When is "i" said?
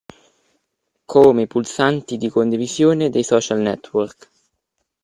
1.43-1.45